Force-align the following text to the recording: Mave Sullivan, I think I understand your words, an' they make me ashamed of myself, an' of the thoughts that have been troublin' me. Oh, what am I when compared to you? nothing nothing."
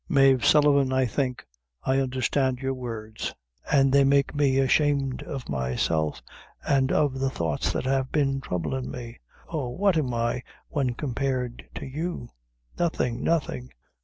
Mave 0.09 0.43
Sullivan, 0.43 0.91
I 0.91 1.05
think 1.05 1.45
I 1.83 1.99
understand 1.99 2.57
your 2.57 2.73
words, 2.73 3.35
an' 3.71 3.91
they 3.91 4.03
make 4.03 4.33
me 4.33 4.57
ashamed 4.57 5.21
of 5.21 5.47
myself, 5.47 6.23
an' 6.67 6.89
of 6.89 7.19
the 7.19 7.29
thoughts 7.29 7.71
that 7.71 7.85
have 7.85 8.11
been 8.11 8.41
troublin' 8.41 8.89
me. 8.89 9.19
Oh, 9.47 9.67
what 9.69 9.97
am 9.97 10.11
I 10.11 10.41
when 10.69 10.95
compared 10.95 11.69
to 11.75 11.85
you? 11.85 12.29
nothing 12.79 13.23
nothing." 13.23 13.73